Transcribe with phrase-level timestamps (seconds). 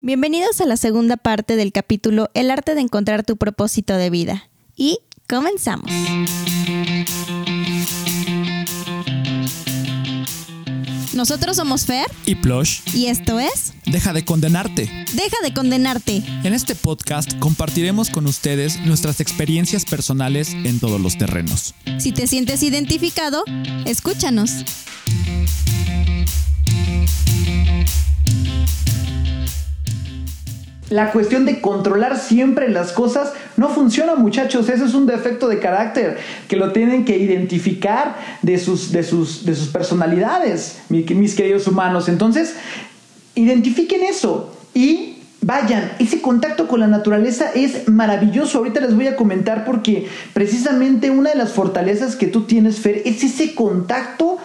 [0.00, 4.48] Bienvenidos a la segunda parte del capítulo El arte de encontrar tu propósito de vida.
[4.76, 5.90] Y comenzamos.
[11.14, 12.78] Nosotros somos Fer y Plush.
[12.94, 14.82] y esto es Deja de condenarte.
[15.14, 16.22] Deja de condenarte.
[16.44, 21.74] En este podcast compartiremos con ustedes nuestras experiencias personales en todos los terrenos.
[21.98, 23.42] Si te sientes identificado,
[23.84, 24.64] escúchanos.
[30.90, 34.68] La cuestión de controlar siempre las cosas no funciona, muchachos.
[34.70, 36.16] Ese es un defecto de carácter
[36.48, 41.66] que lo tienen que identificar de sus, de sus, de sus personalidades, mi- mis queridos
[41.66, 42.08] humanos.
[42.08, 42.54] Entonces,
[43.34, 45.92] identifiquen eso y vayan.
[45.98, 48.58] Ese contacto con la naturaleza es maravilloso.
[48.58, 53.02] Ahorita les voy a comentar porque precisamente una de las fortalezas que tú tienes, Fer,
[53.04, 54.37] es ese contacto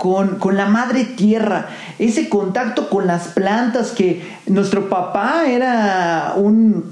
[0.00, 1.66] con, con la madre tierra,
[1.98, 6.84] ese contacto con las plantas que nuestro papá era un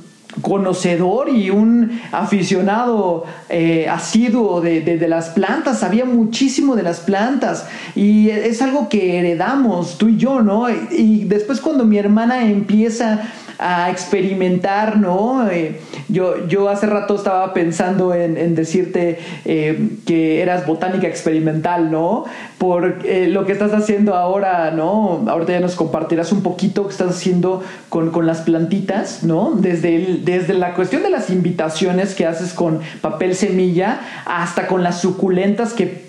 [0.42, 7.00] conocedor y un aficionado eh, asiduo de, de- de las plantas, sabía muchísimo de las
[7.00, 7.66] plantas
[7.96, 10.68] y es algo que heredamos tú y yo, ¿no?
[10.68, 13.20] Y, y después cuando mi hermana empieza
[13.58, 15.48] a experimentar, ¿no?
[15.50, 21.90] Eh, yo, yo hace rato estaba pensando en, en decirte eh, que eras botánica experimental,
[21.90, 22.24] ¿no?
[22.58, 25.24] Por eh, lo que estás haciendo ahora, ¿no?
[25.28, 29.52] Ahorita ya nos compartirás un poquito que estás haciendo con, con las plantitas, ¿no?
[29.56, 35.00] Desde, desde la cuestión de las invitaciones que haces con papel semilla hasta con las
[35.00, 36.08] suculentas que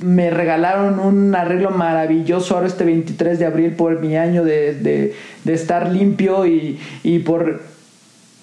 [0.00, 5.14] me regalaron un arreglo maravilloso ahora este 23 de abril por mi año de, de-
[5.52, 7.62] estar limpio y, y por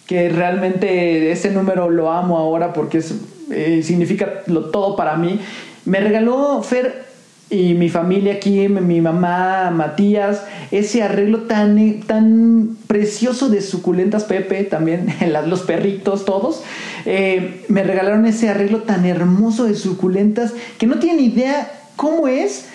[0.07, 3.13] que realmente ese número lo amo ahora porque es,
[3.49, 5.39] eh, significa lo, todo para mí.
[5.85, 7.05] Me regaló Fer
[7.51, 14.63] y mi familia aquí, mi mamá, Matías, ese arreglo tan, tan precioso de suculentas, Pepe,
[14.63, 15.07] también
[15.47, 16.63] los perritos, todos.
[17.05, 22.65] Eh, me regalaron ese arreglo tan hermoso de suculentas que no tienen idea cómo es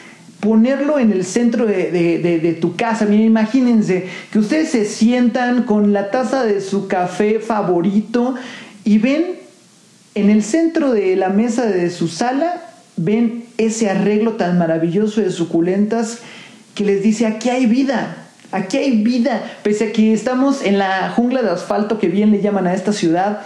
[0.41, 3.07] ponerlo en el centro de, de- tu casa.
[3.13, 8.35] Imagínense que ustedes se sientan con la taza de su café favorito
[8.85, 9.25] y ven
[10.15, 12.66] en el centro de la mesa de su sala,
[12.97, 16.19] ven ese arreglo tan maravilloso de suculentas
[16.75, 18.23] que les dice, aquí hay vida.
[18.53, 22.41] Aquí hay vida, pese a que estamos en la jungla de asfalto que bien le
[22.41, 23.43] llaman a esta ciudad,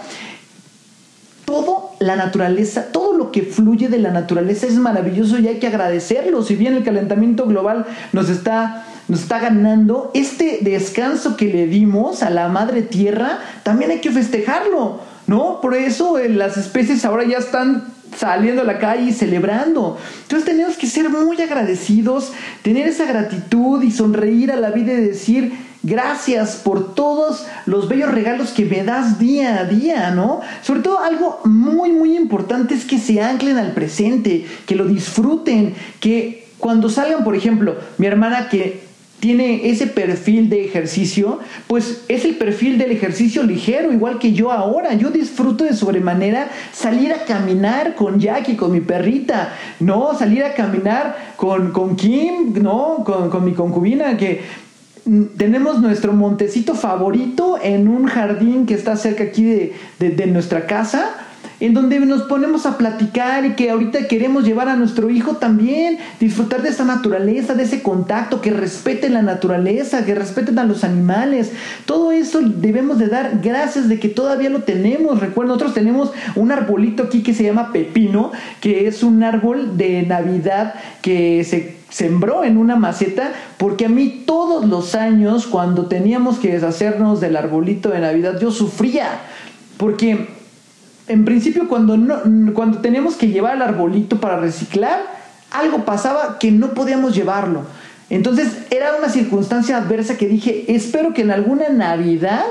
[1.45, 5.67] todo la naturaleza, todo lo que fluye de la naturaleza es maravilloso y hay que
[5.67, 6.43] agradecerlo.
[6.43, 12.21] Si bien el calentamiento global nos está, nos está ganando, este descanso que le dimos
[12.21, 15.59] a la madre tierra, también hay que festejarlo, ¿no?
[15.61, 17.85] Por eso eh, las especies ahora ya están
[18.15, 19.97] saliendo a la calle y celebrando.
[20.23, 25.01] Entonces tenemos que ser muy agradecidos, tener esa gratitud y sonreír a la vida y
[25.01, 30.41] decir, gracias por todos los bellos regalos que me das día a día, ¿no?
[30.61, 35.73] Sobre todo algo muy, muy importante es que se anclen al presente, que lo disfruten,
[35.99, 38.90] que cuando salgan, por ejemplo, mi hermana que
[39.21, 44.51] tiene ese perfil de ejercicio, pues es el perfil del ejercicio ligero, igual que yo
[44.51, 44.93] ahora.
[44.95, 50.17] Yo disfruto de sobremanera salir a caminar con Jackie, con mi perrita, ¿no?
[50.17, 53.03] Salir a caminar con, con Kim, ¿no?
[53.05, 54.41] Con, con mi concubina, que
[55.37, 61.27] tenemos nuestro montecito favorito en un jardín que está cerca aquí de- de nuestra casa
[61.61, 65.99] en donde nos ponemos a platicar y que ahorita queremos llevar a nuestro hijo también,
[66.19, 70.83] disfrutar de esa naturaleza, de ese contacto, que respeten la naturaleza, que respeten a los
[70.83, 71.51] animales.
[71.85, 75.19] Todo eso debemos de dar gracias de que todavía lo tenemos.
[75.19, 80.01] Recuerden, nosotros tenemos un arbolito aquí que se llama pepino, que es un árbol de
[80.01, 80.73] Navidad
[81.03, 86.53] que se sembró en una maceta porque a mí todos los años cuando teníamos que
[86.53, 89.09] deshacernos del arbolito de Navidad yo sufría
[89.75, 90.40] porque
[91.07, 92.19] en principio cuando, no,
[92.53, 95.01] cuando teníamos que llevar el arbolito para reciclar,
[95.51, 97.63] algo pasaba que no podíamos llevarlo.
[98.09, 102.43] Entonces era una circunstancia adversa que dije, espero que en alguna Navidad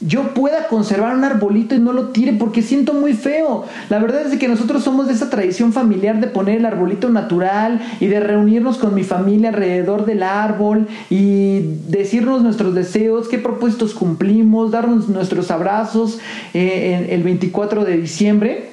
[0.00, 3.66] yo pueda conservar un arbolito y no lo tire porque siento muy feo.
[3.90, 7.80] La verdad es que nosotros somos de esa tradición familiar de poner el arbolito natural
[8.00, 13.92] y de reunirnos con mi familia alrededor del árbol y decirnos nuestros deseos, qué propósitos
[13.92, 16.18] cumplimos, darnos nuestros abrazos
[16.54, 18.70] eh, en el 24 de diciembre.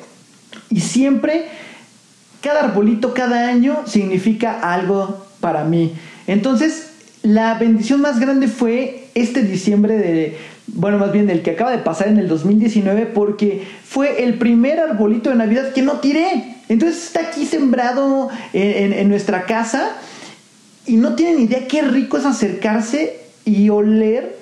[0.70, 1.46] Y siempre,
[2.42, 5.92] cada arbolito, cada año significa algo para mí.
[6.26, 6.92] Entonces,
[7.22, 11.78] la bendición más grande fue este diciembre de, bueno, más bien el que acaba de
[11.80, 16.56] pasar en el 2019, porque fue el primer arbolito de Navidad que no tiré.
[16.70, 19.92] Entonces está aquí sembrado en, en- nuestra casa
[20.86, 24.38] y no tienen idea qué rico es acercarse y oler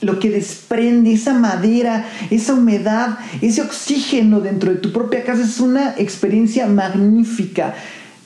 [0.00, 5.60] lo que desprende esa madera, esa humedad, ese oxígeno dentro de tu propia casa es
[5.60, 7.74] una experiencia magnífica.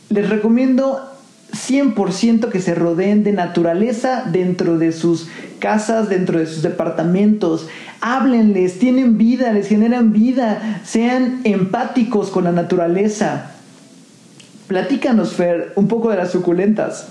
[0.08, 1.07] Les recomiendo
[1.52, 5.28] 100% que se rodeen de naturaleza dentro de sus
[5.58, 7.68] casas, dentro de sus departamentos.
[8.00, 13.52] Háblenles, tienen vida, les generan vida, sean empáticos con la naturaleza.
[14.66, 17.08] Platícanos, Fer, un poco de las suculentas.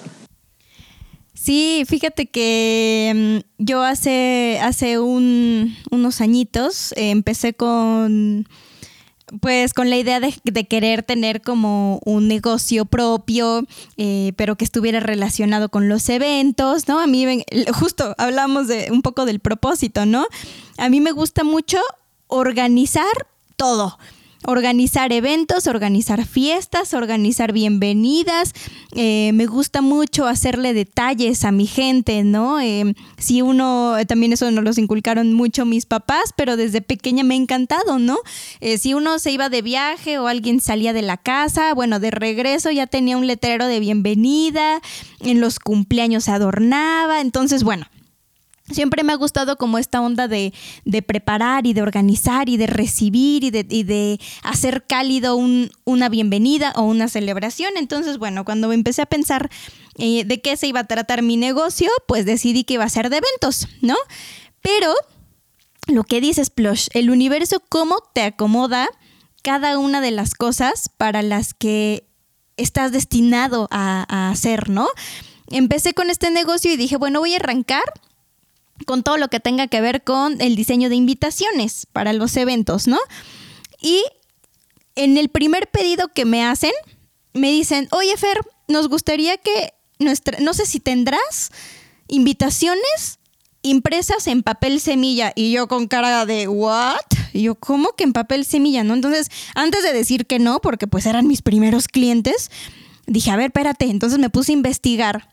[1.33, 8.47] Sí, fíjate que mm, yo hace, hace unos añitos eh, empecé con
[9.41, 10.33] pues con la idea de,
[10.67, 13.65] querer tener como un negocio propio,
[13.97, 16.99] eh, pero que estuviera relacionado con los eventos, ¿no?
[16.99, 17.43] A mí,
[17.73, 20.25] justo hablamos de un poco del propósito, ¿no?
[20.77, 21.79] A mí me gusta mucho
[22.27, 23.97] organizar todo
[24.47, 28.53] organizar eventos, organizar fiestas, organizar bienvenidas.
[28.95, 32.61] Eh, me gusta mucho hacerle detalles a mi gente, ¿no?
[32.61, 37.33] Eh, si uno, también eso nos los inculcaron mucho mis papás, pero desde pequeña me
[37.33, 38.19] ha encantado, ¿no?
[38.61, 42.11] Eh, si uno se iba de viaje o alguien salía de la casa, bueno, de
[42.11, 44.81] regreso ya tenía un letrero de bienvenida,
[45.19, 47.85] en los cumpleaños se adornaba, entonces, bueno
[48.69, 50.53] Siempre me ha gustado como esta onda de,
[51.05, 57.07] preparar y de organizar y de recibir y de, hacer cálido una bienvenida o una
[57.07, 57.77] celebración.
[57.77, 59.49] Entonces, bueno, cuando empecé a pensar
[59.97, 63.09] eh, de qué se iba a tratar mi negocio, pues decidí que iba a ser
[63.09, 63.95] de eventos, ¿no?
[64.61, 64.93] Pero
[65.87, 68.89] lo que dices, Plush, el universo, cómo te acomoda
[69.43, 72.05] cada una de las cosas para las que
[72.57, 74.89] estás destinado a hacer, ¿no?
[75.49, 77.83] Empecé con este negocio y dije, bueno, voy a arrancar
[78.85, 82.87] con todo lo que tenga que ver con el diseño de invitaciones para los eventos,
[82.87, 82.99] ¿no?
[83.81, 84.03] Y
[84.95, 86.71] en el primer pedido que me hacen,
[87.33, 91.51] me dicen, oye Fer, nos gustaría que nuestra, no sé si tendrás
[92.07, 93.19] invitaciones
[93.61, 96.99] impresas en papel semilla y yo con cara de what
[97.33, 100.87] y yo cómo que en papel semilla no entonces antes de decir que no porque
[100.87, 102.49] pues eran mis primeros clientes
[103.07, 105.27] dije a ver espérate entonces me puse a investigar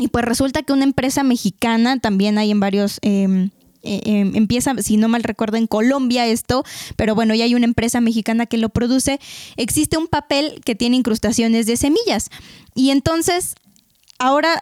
[0.00, 2.98] y pues resulta que una empresa mexicana, también hay en varios...
[3.02, 3.50] Em,
[3.82, 6.64] eh, em, empieza, si no mal recuerdo, en Colombia esto,
[6.96, 9.18] pero bueno, ya hay una empresa mexicana que lo produce,
[9.56, 12.28] existe un papel que tiene incrustaciones de semillas.
[12.74, 13.54] Y entonces,
[14.18, 14.60] ahora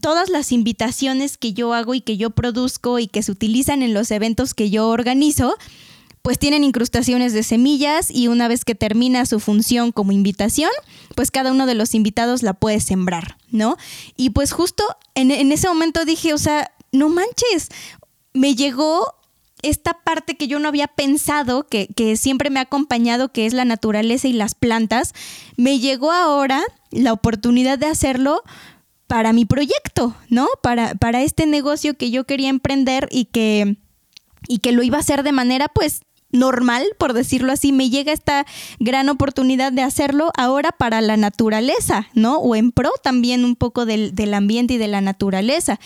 [0.00, 3.94] todas las invitaciones que yo hago y que yo produzco y que se utilizan en
[3.94, 5.56] los eventos que yo organizo,
[6.22, 10.70] pues tienen incrustaciones de semillas y una vez que termina su función como invitación,
[11.16, 13.76] pues cada uno de los invitados la puede sembrar, ¿no?
[14.16, 14.84] Y pues justo
[15.16, 17.68] en, ese momento dije, o sea, no manches,
[18.32, 19.14] me llegó
[19.62, 23.52] esta parte que yo no había pensado, que, que, siempre me ha acompañado, que es
[23.52, 25.12] la naturaleza y las plantas,
[25.56, 28.42] me llegó ahora la oportunidad de hacerlo
[29.06, 30.48] para mi proyecto, ¿no?
[30.62, 33.76] Para, para este negocio que yo quería emprender y que,
[34.48, 36.00] y que lo iba a hacer de manera pues
[36.32, 38.46] normal, por decirlo así, me llega esta
[38.80, 42.38] gran oportunidad de hacerlo ahora para la naturaleza, ¿no?
[42.38, 45.78] O en pro también un poco del, ambiente y de la naturaleza.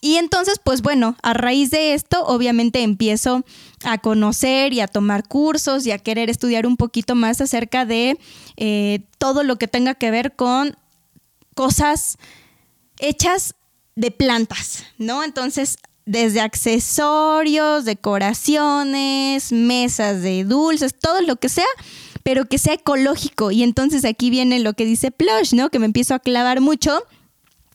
[0.00, 3.44] Y entonces, pues bueno, a raíz de esto, obviamente empiezo
[3.84, 8.18] a conocer y a tomar cursos y a querer estudiar un poquito más acerca de
[8.56, 10.76] eh, todo lo que tenga que ver con
[11.54, 12.18] cosas
[12.98, 13.54] hechas
[13.94, 15.22] de plantas, ¿no?
[15.22, 21.64] Entonces, desde accesorios, decoraciones, mesas de dulces, todo lo que sea,
[22.22, 23.50] pero que sea ecológico.
[23.50, 25.70] Y entonces aquí viene lo que dice Plush, ¿no?
[25.70, 27.02] Que me empiezo a clavar mucho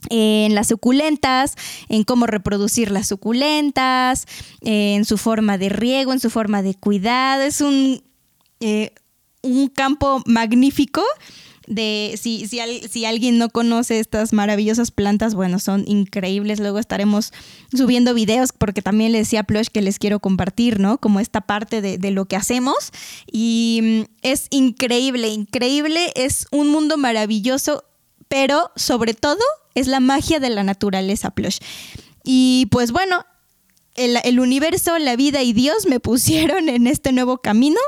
[0.10, 1.56] en las suculentas,
[1.90, 4.26] en cómo reproducir las suculentas,
[4.62, 7.44] en su forma de riego, en su forma de cuidado.
[7.44, 8.04] Es un,
[8.60, 8.94] eh,
[9.42, 11.04] un campo magnífico
[11.68, 12.60] de si, si,
[12.90, 16.60] si, alguien no conoce estas maravillosas plantas, bueno, son increíbles.
[16.60, 17.34] Luego estaremos
[17.76, 20.98] subiendo videos porque también le decía a Plush que les quiero compartir, ¿no?
[20.98, 22.92] Como esta parte de, de, lo que hacemos.
[23.30, 26.12] Y mm, es increíble, increíble.
[26.16, 27.84] Es un mundo maravilloso,
[28.30, 29.44] pero sobre todo
[29.76, 31.60] es la magia de la naturaleza, Plush.
[32.24, 33.26] Y pues bueno,
[33.96, 37.80] el, el universo, la vida y Dios me pusieron en este nuevo camino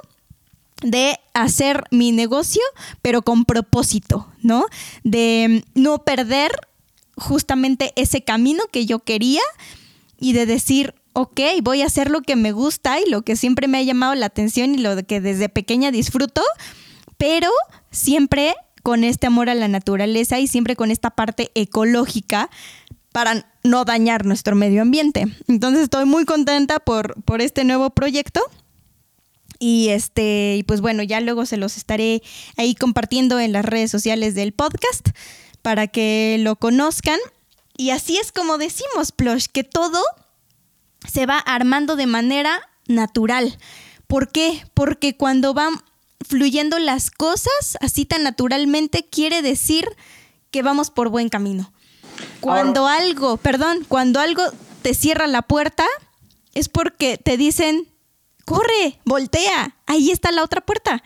[0.81, 2.61] de hacer mi negocio,
[3.01, 4.65] pero con propósito, ¿no?
[5.03, 6.51] De no perder
[7.15, 9.41] justamente ese camino que yo quería
[10.17, 13.67] y de decir, ok, voy a hacer lo que me gusta y lo que siempre
[13.67, 16.41] me ha llamado la atención y lo que desde pequeña disfruto,
[17.17, 17.49] pero
[17.91, 22.49] siempre con este amor a la naturaleza y siempre con esta parte ecológica
[23.11, 25.25] para no dañar nuestro medio ambiente.
[25.47, 28.41] Entonces estoy muy contenta por, por este nuevo proyecto
[29.59, 32.23] y este, y pues bueno, ya luego se los estaré
[32.55, 35.09] ahí compartiendo en las redes sociales del podcast
[35.61, 37.19] para que lo conozcan.
[37.77, 40.01] Y así es como decimos, Plush, que todo
[41.07, 43.57] se va armando de manera natural.
[44.07, 44.65] ¿Por qué?
[44.73, 45.81] Porque cuando van
[46.27, 49.87] fluyendo las cosas así tan naturalmente, quiere decir
[50.51, 51.71] que vamos por buen camino.
[52.39, 54.43] Cuando algo, perdón, cuando algo
[54.81, 55.85] te cierra la puerta,
[56.53, 57.87] es porque te dicen,
[58.49, 61.03] corre, voltea, ahí está la otra puerta.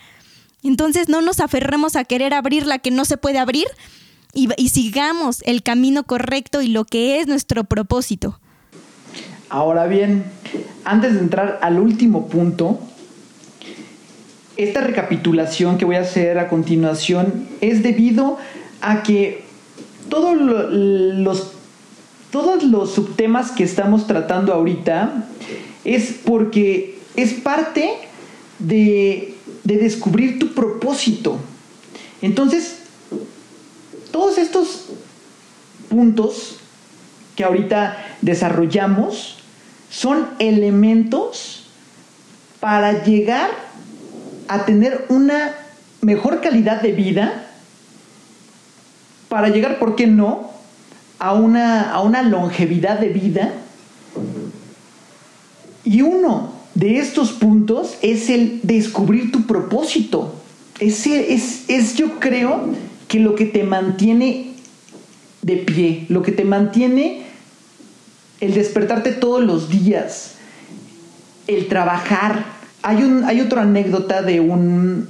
[0.63, 3.67] Entonces no nos aferremos a querer abrir la que no se puede abrir
[4.33, 8.39] y, sigamos el camino correcto y lo que es nuestro propósito.
[9.49, 10.23] Ahora bien,
[10.85, 12.79] antes de entrar al último punto,
[14.55, 18.37] esta recapitulación que voy a hacer a continuación es debido
[18.79, 19.43] a que
[20.09, 21.51] todos los,
[22.31, 25.25] todos los subtemas que estamos tratando ahorita
[25.83, 27.97] es porque es parte
[28.59, 31.39] de, de descubrir tu propósito.
[32.21, 32.77] Entonces,
[34.11, 34.85] todos estos
[35.89, 36.57] puntos
[37.35, 39.37] que ahorita desarrollamos
[39.89, 41.65] son elementos
[42.59, 43.49] para llegar
[44.47, 45.55] a tener una
[46.01, 47.47] mejor calidad de vida,
[49.29, 50.51] para llegar, ¿por qué no?,
[51.19, 53.53] a una, a una longevidad de vida.
[55.83, 60.33] Y uno de estos puntos es el descubrir tu propósito.
[60.79, 62.73] Ese es, es, yo creo,
[63.07, 64.53] que lo que te mantiene
[65.43, 67.21] de pie, lo que te mantiene
[68.39, 70.31] el despertarte todos los días,
[71.45, 72.43] el trabajar.
[72.81, 75.07] Hay, un, hay otra anécdota de, un,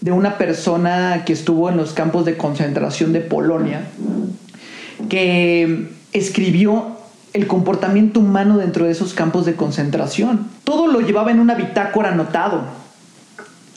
[0.00, 3.86] de una persona que estuvo en los campos de concentración de Polonia,
[5.08, 6.95] que escribió
[7.36, 10.48] el comportamiento humano dentro de esos campos de concentración.
[10.64, 12.62] Todo lo llevaba en una bitácora anotado.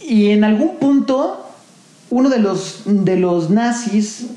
[0.01, 1.45] Y en algún punto,
[2.09, 4.27] uno de los, de los nazis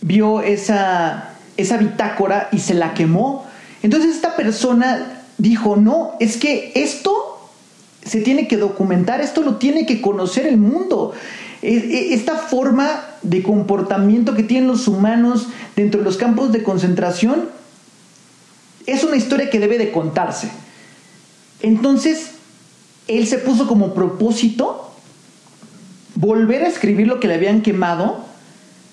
[0.00, 3.46] vio esa, esa bitácora y se la quemó
[3.82, 7.50] entonces esta persona dijo, no, es que esto
[8.04, 11.12] se tiene que documentar, esto lo tiene que conocer el mundo.
[11.62, 12.88] E, e, esta forma
[13.22, 17.48] de comportamiento que tienen los humanos dentro de los campos de concentración
[18.86, 20.50] es una historia que debe de contarse.
[21.60, 22.32] Entonces,
[23.08, 24.90] él se puso como propósito
[26.14, 28.24] volver a escribir lo que le habían quemado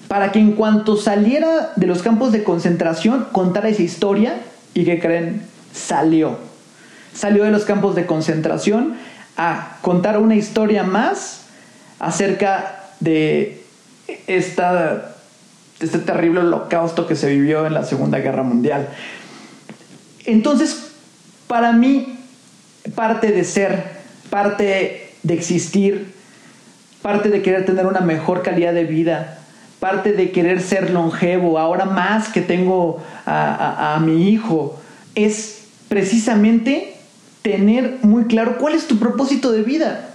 [0.08, 4.42] para que en cuanto saliera de los campos de concentración contara esa historia
[4.74, 5.42] ¿Y qué creen?
[5.74, 6.38] Salió.
[7.14, 8.96] Salió de los campos de concentración
[9.36, 11.42] a contar una historia más
[12.00, 13.64] acerca de
[14.28, 15.16] esta,
[15.80, 18.90] este terrible holocausto que se vivió en la Segunda Guerra Mundial.
[20.32, 20.92] Entonces,
[21.48, 22.20] para mí,
[22.94, 23.84] parte de ser,
[24.30, 26.14] parte de existir,
[27.02, 29.40] parte de querer tener una mejor calidad de vida,
[29.80, 34.80] parte de querer ser longevo, ahora más que tengo a, mi hijo,
[35.16, 36.96] es precisamente
[37.42, 40.10] tener muy claro cuál es tu propósito de vida.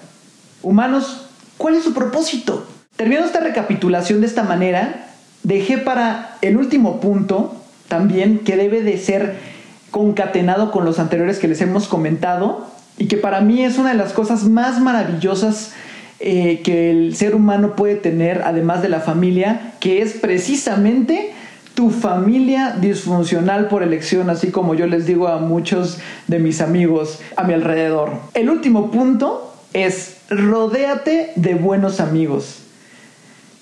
[0.63, 2.67] Humanos, ¿cuál es su propósito?
[2.95, 5.09] Terminando esta recapitulación de esta manera,
[5.43, 7.57] dejé para el último punto
[7.89, 9.54] también que debe de ser
[9.95, 12.67] concatenado con los anteriores que les hemos comentado
[12.99, 15.73] y que para mí es una de las cosas más maravillosas
[16.19, 21.31] eh, que el ser humano puede tener, además de la familia, que es precisamente
[21.77, 27.21] tu familia disfuncional por elección, así como yo les digo a muchos de mis amigos
[27.37, 28.15] a mi alrededor.
[28.35, 32.63] El último punto es rodéate de buenos amigos.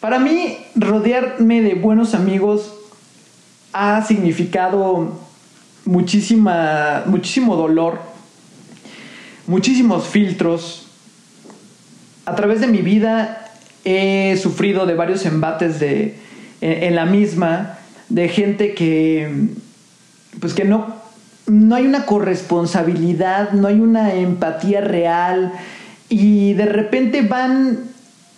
[0.01, 2.73] Para mí, rodearme de buenos amigos
[3.75, 5.21] ha significado
[5.85, 8.01] muchísima, muchísimo dolor,
[9.47, 10.87] muchísimos filtros,
[12.25, 13.51] a través de mi vida
[13.85, 16.17] he sufrido de varios embates de,
[16.61, 19.49] en, la misma, de gente que,
[20.41, 20.95] pues que no,
[21.47, 25.53] no hay una corresponsabilidad, no hay una empatía real
[26.09, 27.92] y de repente van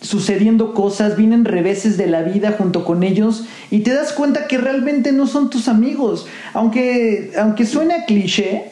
[0.05, 4.57] sucediendo cosas, vienen reveses de la vida junto con ellos y te das cuenta que
[4.57, 6.27] realmente no son tus amigos.
[6.53, 8.71] Aunque, aunque suene cliché,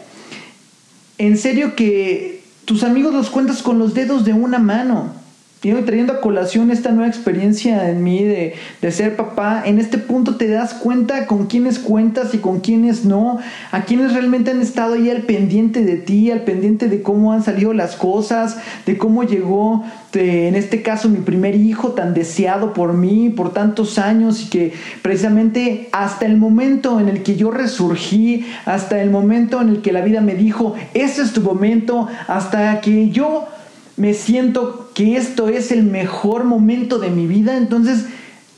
[1.17, 5.22] en serio que tus amigos los cuentas con los dedos de una mano.
[5.63, 9.97] Y trayendo a colación esta nueva experiencia en mí de, de, ser papá, en este
[9.97, 13.39] punto te das cuenta con quiénes cuentas y con quiénes no,
[13.71, 17.43] a quienes realmente han estado ahí al pendiente de ti, al pendiente de cómo han
[17.43, 22.93] salido las cosas, de cómo llegó, en este caso, mi primer hijo tan deseado por
[22.93, 28.45] mí por tantos años y que precisamente hasta el momento en el que yo resurgí,
[28.65, 32.81] hasta el momento en el que la vida me dijo, este es tu momento, hasta
[32.81, 33.47] que yo
[33.95, 38.05] me siento que esto es el mejor momento de mi vida, entonces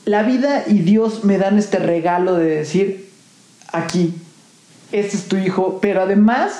[0.04, 3.10] la vida y Dios me dan este regalo de decir,
[3.72, 4.14] aquí,
[4.92, 6.52] este es tu hijo, pero además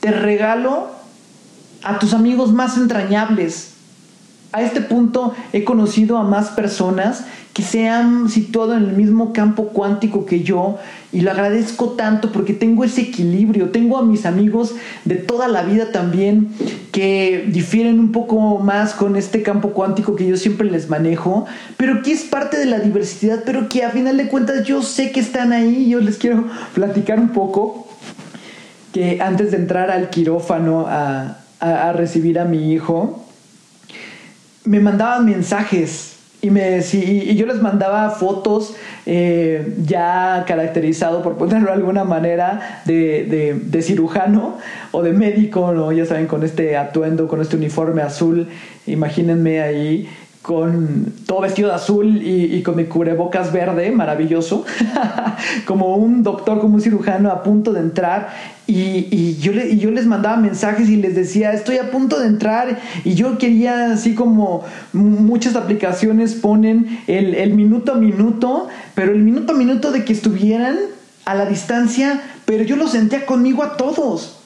[0.00, 0.90] te regalo
[1.82, 3.72] a tus amigos más entrañables.
[4.52, 9.32] A este punto he conocido a más personas que se han situado en el mismo
[9.32, 10.78] campo cuántico que yo
[11.12, 15.62] y lo agradezco tanto porque tengo ese equilibrio, tengo a mis amigos de toda la
[15.62, 16.48] vida también
[16.92, 22.02] que difieren un poco más con este campo cuántico que yo siempre les manejo, pero
[22.02, 25.20] que es parte de la diversidad, pero que a final de cuentas yo sé que
[25.20, 27.88] están ahí, yo les quiero platicar un poco
[28.92, 33.24] que antes de entrar al quirófano a, a recibir a mi hijo,
[34.64, 38.74] me mandaban mensajes y, me, y, yo les mandaba fotos
[39.04, 44.56] eh, ya caracterizado, por ponerlo de alguna manera, de, de, cirujano
[44.90, 45.92] o de médico, ¿no?
[45.92, 48.48] ya saben, con este atuendo, con este uniforme azul.
[48.86, 50.08] Imagínense ahí
[50.50, 54.64] con todo vestido de azul y, con mi cubrebocas verde, maravilloso,
[55.64, 58.30] como un doctor, como un cirujano a punto de entrar.
[58.66, 62.80] Y, yo les mandaba mensajes y les decía, estoy a punto de entrar.
[63.04, 68.66] Y yo quería, así como muchas aplicaciones ponen el minuto a minuto,
[68.96, 70.78] pero el minuto a minuto de que estuvieran
[71.26, 74.38] a la distancia, pero yo lo sentía conmigo a todos.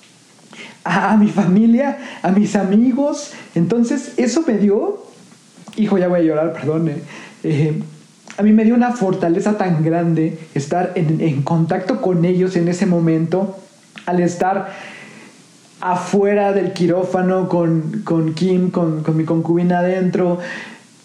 [0.85, 3.33] A, mi familia, a mis amigos.
[3.55, 5.04] Entonces, eso me dio
[5.77, 6.91] hijo, ya voy a llorar, perdón.
[7.43, 7.83] Eh,
[8.37, 12.87] a mí me dio una fortaleza tan grande estar en, contacto con ellos en ese
[12.87, 13.57] momento,
[14.07, 14.73] al estar
[15.81, 20.39] afuera del quirófano con, con Kim, con, con, mi concubina adentro,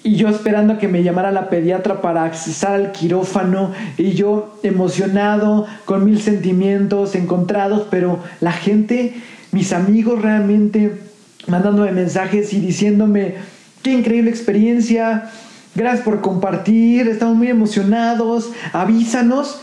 [0.02, 5.68] y yo esperando que me llamara la pediatra para accesar al quirófano, y yo emocionado,
[5.86, 9.14] con mil sentimientos encontrados, pero la gente,
[9.52, 10.98] mis amigos realmente
[11.48, 13.36] mandándome mensajes y diciéndome,
[13.84, 15.32] Qué increíble experiencia.
[15.76, 17.08] Gracias por compartir.
[17.08, 18.50] Estamos muy emocionados.
[18.74, 19.60] Avísanos.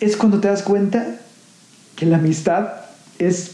[0.00, 1.16] Es cuando te das cuenta
[1.94, 2.68] que la amistad
[3.18, 3.52] es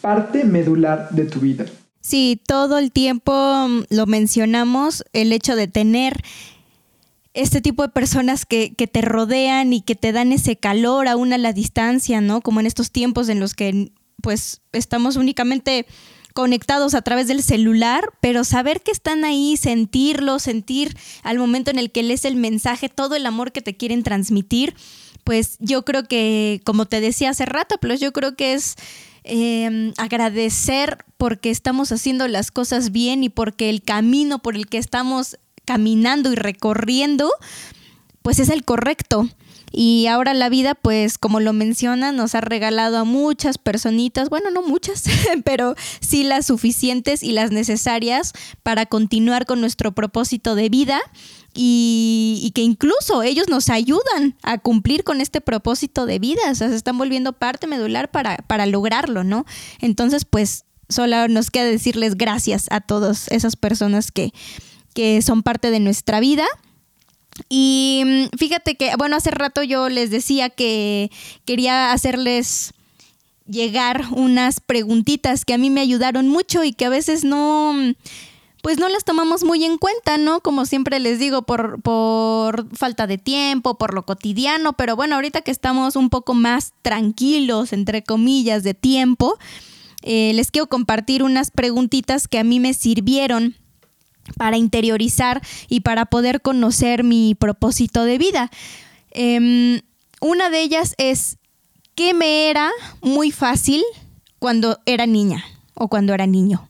[0.00, 1.64] parte medular de tu vida.
[2.00, 6.22] Sí, todo el tiempo mm, lo mencionamos, el hecho de tener
[7.32, 11.32] este tipo de personas que, que, te rodean y que te dan ese calor aún
[11.32, 12.42] a la distancia, ¿no?
[12.42, 15.86] Como en estos tiempos en los que pues estamos únicamente
[16.32, 21.78] conectados a través del celular, pero saber que están ahí, sentirlo, sentir al momento en
[21.78, 24.74] el que lees el mensaje, todo el amor que te quieren transmitir,
[25.24, 28.76] pues yo creo que, como te decía hace rato, pues yo creo que es
[29.24, 34.78] em, agradecer porque estamos haciendo las cosas bien y porque el camino por el que
[34.78, 37.30] estamos caminando y recorriendo,
[38.22, 39.28] pues es el correcto.
[39.72, 44.50] Y ahora la vida, pues como lo menciona, nos ha regalado a muchas personitas, bueno,
[44.50, 45.04] no muchas,
[45.44, 48.32] pero sí las suficientes y las necesarias
[48.62, 51.00] para continuar con nuestro propósito de vida.
[51.54, 56.70] Y, que incluso ellos nos ayudan a cumplir con este propósito de vida, o sea,
[56.70, 59.44] se están volviendo parte medular para, para lograrlo, ¿no?
[59.78, 64.32] Entonces, pues solo nos queda decirles gracias a todas esas personas que,
[64.94, 66.46] que son parte de nuestra vida
[67.48, 71.10] y mm, fíjate que, bueno, hace rato yo les decía que
[71.44, 72.74] quería hacerles
[73.46, 77.74] llegar unas preguntitas que a mí me ayudaron mucho y que a veces no,
[78.62, 80.40] pues no las tomamos muy en cuenta, ¿no?
[80.40, 85.42] Como siempre les digo, por, por falta de tiempo, por lo cotidiano, pero bueno, ahorita
[85.42, 89.36] que estamos un poco más tranquilos, entre comillas, de tiempo,
[90.02, 93.56] eh, les quiero compartir unas preguntitas que a mí me sirvieron
[94.36, 98.50] para interiorizar y para poder conocer mi propósito de vida.
[99.10, 99.82] Em,
[100.20, 101.38] una de ellas es,
[101.94, 103.82] ¿qué me era muy fácil
[104.38, 106.68] cuando era niña o cuando era niño?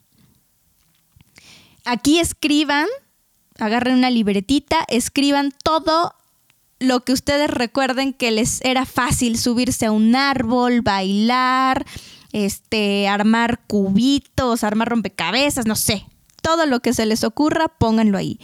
[1.85, 2.87] Aquí escriban,
[3.59, 6.15] agarren una libretita, escriban todo
[6.79, 11.87] lo que ustedes recuerden que les era fácil subirse a un árbol, bailar,
[12.33, 16.07] este, armar cubitos, armar rompecabezas, no sé,
[16.43, 18.39] todo lo que se les ocurra, pónganlo ahí.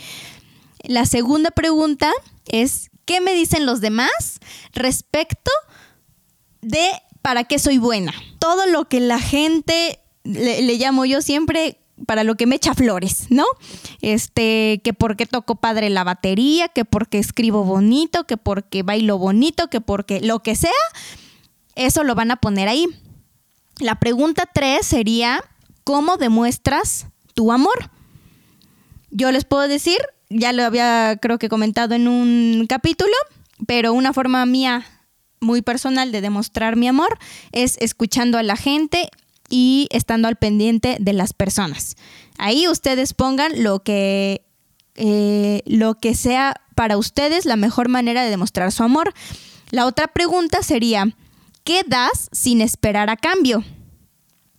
[0.83, 2.11] La segunda pregunta
[2.47, 4.39] es, ¿qué me dicen los demás
[4.73, 5.51] respecto
[6.63, 6.87] de
[7.21, 8.15] para qué soy buena?
[8.39, 13.27] Todo lo que la gente, le, llamo yo siempre, para lo que me echa flores,
[13.29, 13.45] ¿no?
[14.01, 19.69] Este, que porque toco padre la batería, que porque escribo bonito, que porque bailo bonito,
[19.69, 20.71] que porque lo que sea,
[21.75, 22.87] eso lo van a poner ahí.
[23.81, 25.45] La pregunta tres sería,
[25.83, 27.07] ¿cómo demuestras
[27.39, 27.93] tu amor.
[29.13, 29.99] Yo les puedo decir,
[30.29, 33.15] ya lo había creo que comentado en un capítulo,
[33.65, 34.85] pero una forma mía
[35.39, 37.17] muy personal de demostrar mi amor
[37.53, 39.09] es escuchando a la gente
[39.49, 41.97] y estando al pendiente de las personas.
[42.39, 44.43] Ahí ustedes pongan lo que,
[44.97, 49.15] eh, lo que sea para ustedes la mejor manera de demostrar su amor.
[49.71, 51.15] La otra pregunta sería,
[51.63, 53.63] ¿qué das sin esperar a cambio?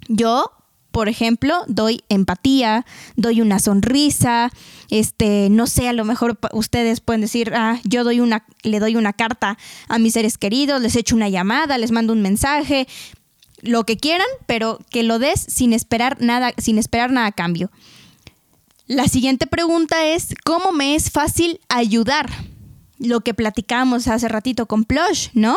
[0.08, 0.54] Yo,
[0.91, 4.52] por ejemplo, doy empatía, doy una sonrisa,
[4.89, 8.95] este, no sé, a lo mejor ustedes pueden decir, ah, yo doy una, le doy
[8.95, 12.88] una carta a mis seres queridos, les echo una llamada, les mando un mensaje,
[13.62, 17.71] lo que quieran, pero que lo des sin esperar nada, sin esperar nada a cambio.
[18.88, 22.30] La siguiente pregunta es, ¿cómo me es fácil ayudar?
[22.97, 25.56] Lo que platicábamos hace ratito con Plush, ¿no?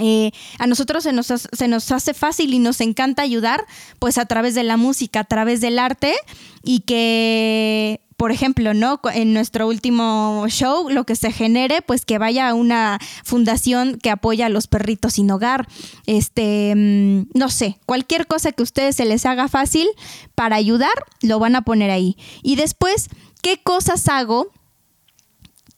[0.00, 3.64] Eh, a nosotros se nos, se nos hace fácil y nos encanta ayudar,
[3.98, 6.14] pues a través de la música, a través del arte
[6.62, 9.00] y que por ejemplo, ¿no?
[9.12, 14.10] En nuestro último show, lo que se genere, pues que vaya a una fundación que
[14.10, 15.68] apoya a los perritos sin hogar.
[16.06, 19.86] Este, mm, no sé, cualquier cosa que a ustedes se les haga fácil
[20.34, 22.16] para ayudar, lo van a poner ahí.
[22.42, 23.08] Y después,
[23.42, 24.48] ¿qué cosas hago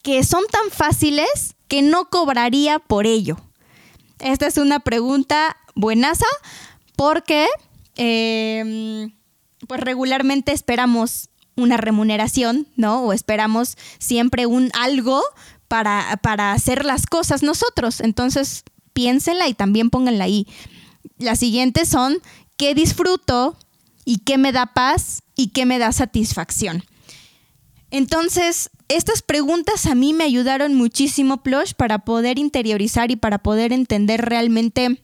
[0.02, 3.47] que son tan fáciles que no cobraría por ello?
[4.20, 6.26] Esta es una pregunta buenaza
[6.96, 7.46] porque
[7.96, 9.12] em,
[9.66, 13.02] pues regularmente esperamos una remuneración, ¿no?
[13.02, 15.22] O esperamos siempre un algo
[15.66, 18.00] para, para hacer las cosas nosotros.
[18.00, 20.46] Entonces, piénsenla y también pónganla ahí.
[21.18, 22.18] Las siguientes son
[22.56, 23.56] qué disfruto
[24.04, 26.84] y qué me da paz y qué me da satisfacción.
[27.90, 33.72] Entonces, estas preguntas a mí me ayudaron muchísimo, Plush, para poder interiorizar y para poder
[33.72, 35.00] entender realmente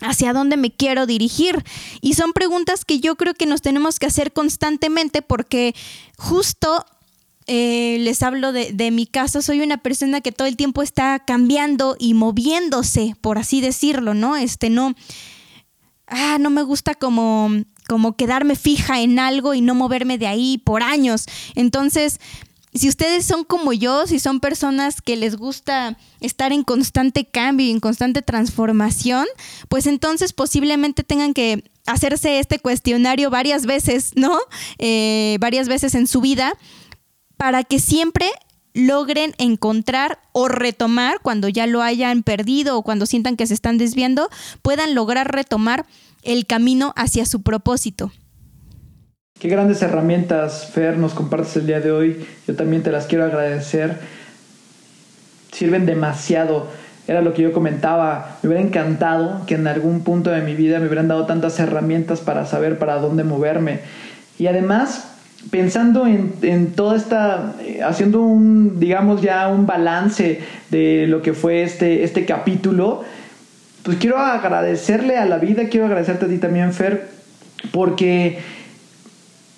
[0.00, 1.64] hacia dónde me quiero dirigir.
[2.00, 5.74] Y son preguntas que yo creo que nos tenemos que hacer constantemente porque
[6.16, 6.84] justo
[7.46, 11.20] eh, les hablo de, de, mi caso, soy una persona que todo el tiempo está
[11.20, 14.36] cambiando y moviéndose, por así decirlo, ¿no?
[14.36, 14.94] Este no,
[16.08, 17.50] ah, no me gusta como,
[17.88, 21.26] como quedarme fija en algo y no moverme de ahí por años.
[21.54, 22.20] Entonces,
[22.76, 27.66] si ustedes son como yo, si son personas que les gusta estar en constante cambio
[27.66, 29.26] y en constante transformación,
[29.68, 34.38] pues entonces posiblemente tengan que hacerse este cuestionario varias veces, ¿no?
[34.78, 36.54] Eh, varias veces en su vida
[37.36, 38.26] para que siempre
[38.74, 43.78] logren encontrar o retomar cuando ya lo hayan perdido o cuando sientan que se están
[43.78, 44.28] desviando,
[44.60, 45.86] puedan lograr retomar
[46.26, 48.12] el camino hacia su propósito.
[49.38, 52.26] Qué grandes herramientas, Fer, nos compartes el día de hoy.
[52.46, 53.98] Yo también te las quiero agradecer.
[55.52, 56.68] Sirven demasiado.
[57.06, 58.38] Era lo que yo comentaba.
[58.42, 62.20] Me hubiera encantado que en algún punto de mi vida me hubieran dado tantas herramientas
[62.20, 63.80] para saber para dónde moverme.
[64.38, 65.12] Y además,
[65.50, 71.34] pensando en, en toda esta, eh, haciendo un, digamos ya un balance de lo que
[71.34, 73.04] fue este, este capítulo,
[73.86, 77.08] pues quiero agradecerle a la vida, quiero agradecerte a ti también, Fer,
[77.70, 78.40] porque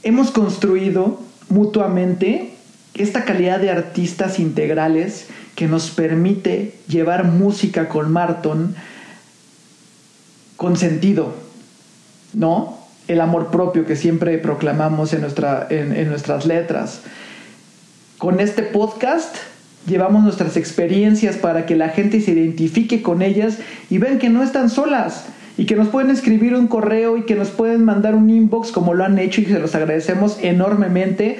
[0.03, 2.53] hemos construido mutuamente
[2.93, 8.77] esta calidad de artistas integrales que nos permite llevar música con Marton
[10.59, 11.33] con sentido,
[12.35, 12.81] ¿no?
[13.07, 17.01] El amor propio que siempre proclamamos en, nuestra, en, nuestras letras.
[18.19, 19.35] Con este podcast
[19.88, 23.59] llevamos nuestras experiencias para que la gente se identifique con ellas
[23.90, 25.27] y vean que no están solas,
[25.59, 28.94] y que nos pueden escribir un correo y que nos pueden mandar un inbox como
[28.94, 31.38] lo han hecho y se los agradecemos enormemente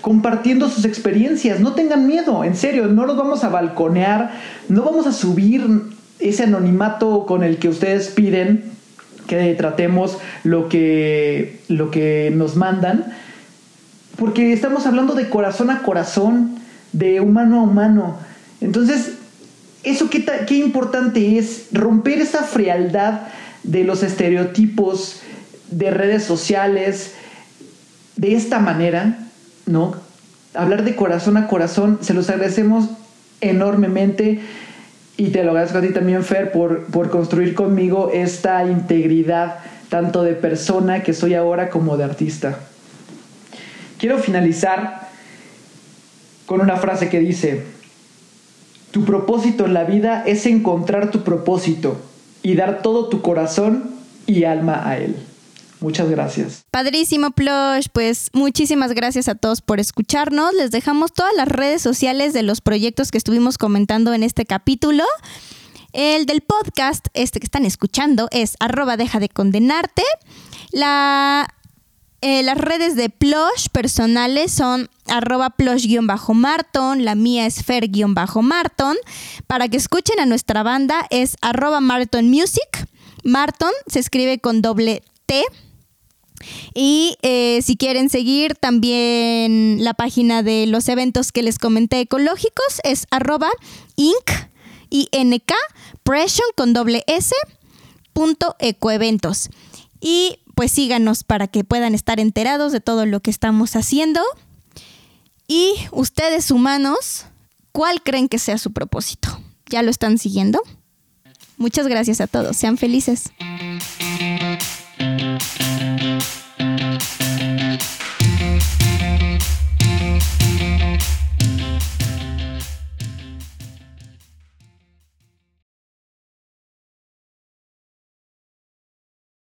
[0.00, 1.60] compartiendo sus experiencias.
[1.60, 4.32] No tengan miedo, en serio, no los vamos a balconear,
[4.68, 5.64] no vamos a subir
[6.18, 8.64] ese anonimato con el que ustedes piden
[9.28, 13.12] que tratemos lo que, lo que nos mandan,
[14.16, 16.56] porque estamos hablando de corazón a corazón,
[16.92, 18.18] de humano a humano.
[18.60, 19.12] Entonces,
[19.82, 23.22] eso qué, qué importante es romper esa frialdad
[23.62, 25.20] de los estereotipos
[25.70, 27.12] de redes sociales
[28.16, 29.18] de esta manera,
[29.66, 29.94] ¿no?
[30.54, 32.88] Hablar de corazón a corazón, se los agradecemos
[33.40, 34.40] enormemente
[35.16, 40.22] y te lo agradezco a ti también, Fer, por, por construir conmigo esta integridad tanto
[40.22, 42.58] de persona que soy ahora como de artista.
[43.98, 45.05] Quiero finalizar
[46.46, 47.64] con una frase que dice,
[48.90, 52.00] tu propósito en la vida es encontrar tu propósito
[52.42, 53.90] y dar todo tu corazón
[54.26, 55.16] y alma a él.
[55.80, 56.64] Muchas gracias.
[56.70, 57.88] Padrísimo, Plush.
[57.92, 60.54] Pues muchísimas gracias a todos por escucharnos.
[60.54, 65.04] Les dejamos todas las redes sociales de los proyectos que estuvimos comentando en este capítulo.
[65.92, 70.02] El del podcast, este que están escuchando, es arroba deja de condenarte.
[70.70, 71.48] La
[72.20, 78.96] eh, las redes de Plush personales son arroba plush-marton, la mía es fer-marton.
[79.46, 82.88] Para que escuchen a nuestra banda es arroba Marton Music.
[83.24, 85.44] Marton se escribe con doble T.
[86.74, 92.80] Y eh, si quieren seguir también la página de los eventos que les comenté ecológicos
[92.84, 93.48] es arroba
[93.96, 94.30] inc
[94.90, 95.52] y nk
[96.02, 97.34] pression con doble s
[98.12, 99.48] punto ecoeventos.
[100.00, 104.22] Y pues síganos para que puedan estar enterados de todo lo que estamos haciendo.
[105.46, 107.26] Y ustedes humanos,
[107.72, 109.28] ¿cuál creen que sea su propósito?
[109.68, 110.62] ¿Ya lo están siguiendo?
[111.58, 112.56] Muchas gracias a todos.
[112.56, 113.30] Sean felices.